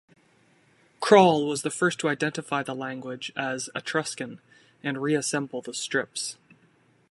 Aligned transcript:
Krall 0.99 1.47
was 1.47 1.61
the 1.61 1.69
first 1.69 1.99
to 1.99 2.09
identify 2.09 2.63
the 2.63 2.73
language 2.73 3.31
as 3.35 3.69
Etruscan 3.75 4.39
and 4.81 4.99
reassemble 4.99 5.61
the 5.61 5.75
strips. 5.75 6.37